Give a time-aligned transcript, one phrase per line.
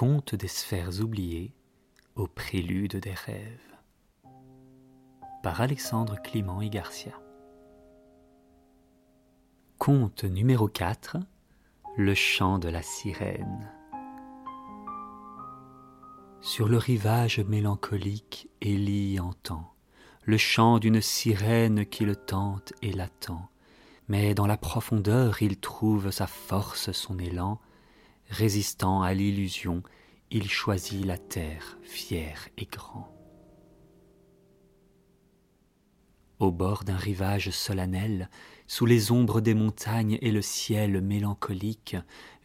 [0.00, 1.52] Conte des sphères oubliées
[2.14, 3.76] au prélude des rêves
[5.42, 7.20] par Alexandre Clément et Garcia.
[9.76, 11.18] Conte numéro 4
[11.98, 13.70] Le chant de la sirène.
[16.40, 19.74] Sur le rivage mélancolique, Élie entend
[20.24, 23.50] le chant d'une sirène qui le tente et l'attend.
[24.08, 27.60] Mais dans la profondeur, il trouve sa force, son élan,
[28.30, 29.82] Résistant à l'illusion,
[30.30, 33.12] il choisit la terre, fier et grand.
[36.38, 38.30] Au bord d'un rivage solennel,
[38.68, 41.96] sous les ombres des montagnes et le ciel mélancolique,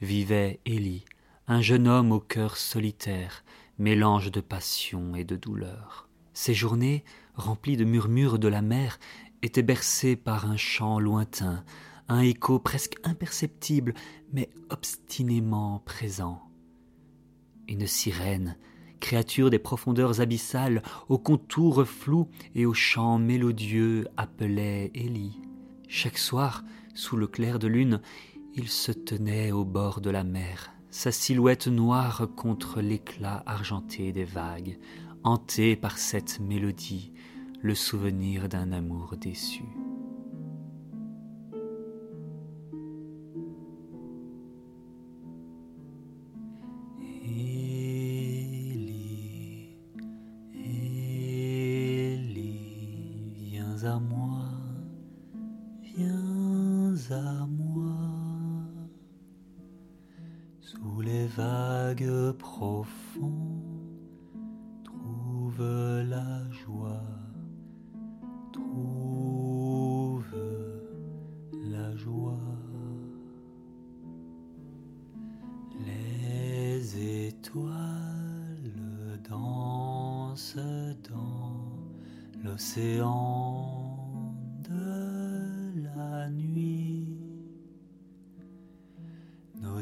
[0.01, 1.05] vivait Élie,
[1.47, 3.45] un jeune homme au cœur solitaire,
[3.77, 6.09] mélange de passion et de douleur.
[6.33, 7.03] Ses journées,
[7.35, 8.99] remplies de murmures de la mer,
[9.43, 11.63] étaient bercées par un chant lointain,
[12.07, 13.93] un écho presque imperceptible,
[14.33, 16.41] mais obstinément présent.
[17.67, 18.57] Une sirène,
[18.99, 25.39] créature des profondeurs abyssales, aux contours flous et aux chants mélodieux, appelait Élie.
[25.87, 28.01] Chaque soir, sous le clair de lune,
[28.53, 34.23] il se tenait au bord de la mer, sa silhouette noire contre l'éclat argenté des
[34.23, 34.79] vagues,
[35.23, 37.11] hanté par cette mélodie,
[37.61, 39.63] le souvenir d'un amour déçu.
[53.85, 54.45] À moi,
[55.81, 57.97] viens à moi,
[60.59, 63.99] sous les vagues profondes,
[64.83, 65.61] trouve
[66.09, 67.24] la joie,
[82.45, 83.85] l'océan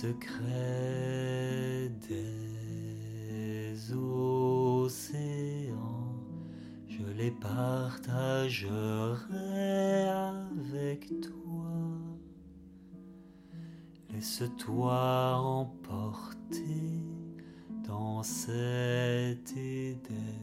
[0.00, 4.96] secrets des océans,
[6.88, 8.64] je les partagerai
[10.08, 11.68] avec toi.
[14.10, 17.09] Laisse-toi emporter
[17.90, 20.38] dans cet Éden,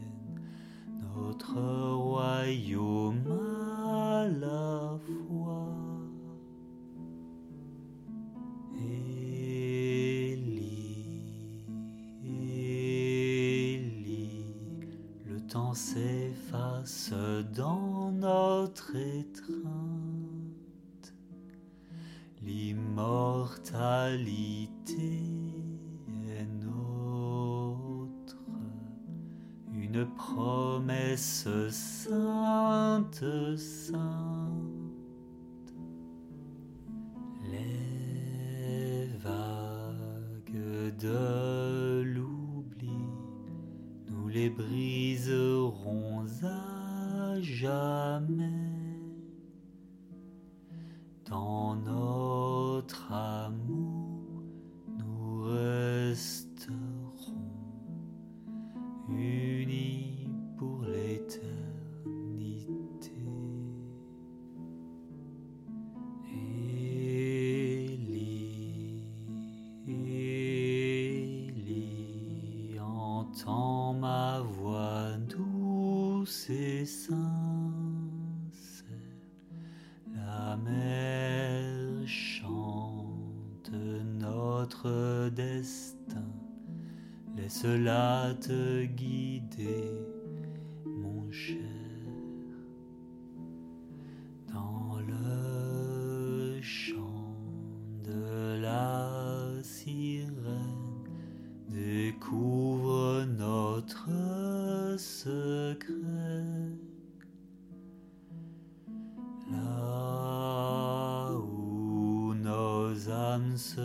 [1.16, 1.56] notre
[1.94, 3.24] royaume
[3.86, 5.78] à la fois.
[15.78, 17.12] s'efface
[17.54, 19.62] dans notre étreinte.
[22.42, 25.22] L'immortalité
[29.88, 33.24] une promesse sainte,
[33.56, 33.98] sainte.
[37.50, 42.02] Les vagues de
[44.38, 48.57] les briserons à jamais
[85.30, 86.28] destin.
[87.36, 89.92] Laisse-la te guider,
[90.84, 91.67] mon cher.
[113.56, 113.80] Se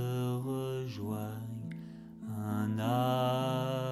[0.46, 1.70] rejoignent,
[2.30, 3.83] un amour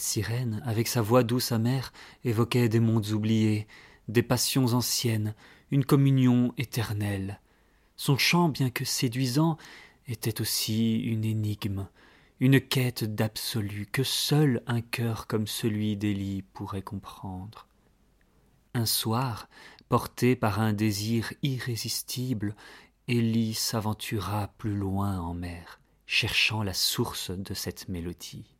[0.00, 1.92] sirène, avec sa voix douce amère,
[2.24, 3.66] évoquait des mondes oubliés,
[4.08, 5.34] des passions anciennes,
[5.70, 7.40] une communion éternelle.
[7.96, 9.56] Son chant, bien que séduisant,
[10.06, 11.88] était aussi une énigme,
[12.40, 17.68] une quête d'absolu que seul un cœur comme celui d'Élie pourrait comprendre.
[18.74, 19.48] Un soir,
[19.88, 22.54] porté par un désir irrésistible,
[23.08, 28.56] Élie s'aventura plus loin en mer, cherchant la source de cette mélodie.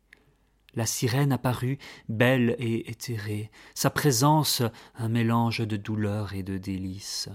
[0.73, 1.77] La sirène apparut,
[2.07, 4.61] belle et éthérée, sa présence
[4.95, 7.29] un mélange de douleur et de délices.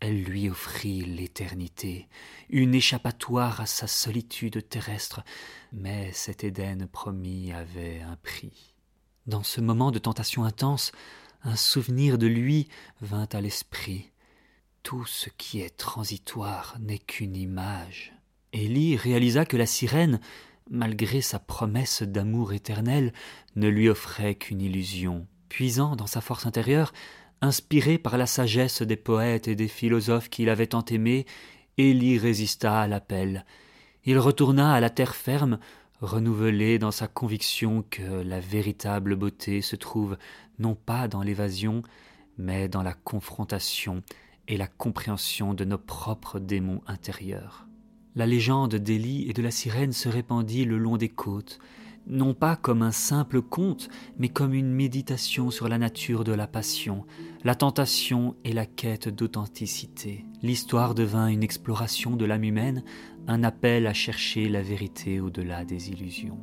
[0.00, 2.08] Elle lui offrit l'éternité,
[2.50, 5.24] une échappatoire à sa solitude terrestre,
[5.72, 8.74] mais cet Éden promis avait un prix.
[9.26, 10.92] Dans ce moment de tentation intense,
[11.42, 12.68] un souvenir de lui
[13.00, 14.10] vint à l'esprit.
[14.84, 18.14] Tout ce qui est transitoire n'est qu'une image.
[18.52, 20.20] Élie réalisa que la sirène,
[20.70, 23.12] malgré sa promesse d'amour éternel,
[23.56, 25.26] ne lui offrait qu'une illusion.
[25.48, 26.92] Puisant dans sa force intérieure,
[27.40, 31.26] inspiré par la sagesse des poètes et des philosophes qu'il avait tant aimés,
[31.78, 33.44] Élie résista à l'appel.
[34.04, 35.58] Il retourna à la terre ferme,
[36.00, 40.16] renouvelé dans sa conviction que la véritable beauté se trouve
[40.58, 41.82] non pas dans l'évasion,
[42.36, 44.02] mais dans la confrontation
[44.48, 47.67] et la compréhension de nos propres démons intérieurs.
[48.18, 51.60] La légende d'Élie et de la sirène se répandit le long des côtes,
[52.08, 53.88] non pas comme un simple conte,
[54.18, 57.06] mais comme une méditation sur la nature de la passion,
[57.44, 60.24] la tentation et la quête d'authenticité.
[60.42, 62.82] L'histoire devint une exploration de l'âme humaine,
[63.28, 66.40] un appel à chercher la vérité au-delà des illusions.